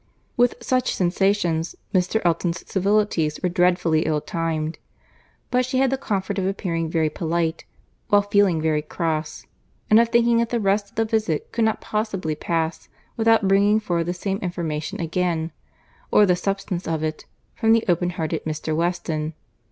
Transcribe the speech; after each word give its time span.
With 0.35 0.55
such 0.61 0.95
sensations, 0.95 1.75
Mr. 1.93 2.23
Elton's 2.25 2.67
civilities 2.67 3.39
were 3.43 3.49
dreadfully 3.49 4.01
ill 4.07 4.19
timed; 4.19 4.79
but 5.51 5.63
she 5.63 5.77
had 5.77 5.91
the 5.91 5.95
comfort 5.99 6.39
of 6.39 6.47
appearing 6.47 6.89
very 6.89 7.07
polite, 7.11 7.65
while 8.07 8.23
feeling 8.23 8.59
very 8.59 8.81
cross—and 8.81 9.99
of 9.99 10.09
thinking 10.09 10.37
that 10.39 10.49
the 10.49 10.59
rest 10.59 10.89
of 10.89 10.95
the 10.95 11.05
visit 11.05 11.51
could 11.51 11.65
not 11.65 11.81
possibly 11.81 12.33
pass 12.33 12.89
without 13.15 13.47
bringing 13.47 13.79
forward 13.79 14.05
the 14.07 14.13
same 14.15 14.39
information 14.39 14.99
again, 14.99 15.51
or 16.09 16.25
the 16.25 16.35
substance 16.35 16.87
of 16.87 17.03
it, 17.03 17.27
from 17.53 17.71
the 17.71 17.85
open 17.87 18.09
hearted 18.09 18.43
Mr. 18.43 18.75
Weston. 18.75 19.35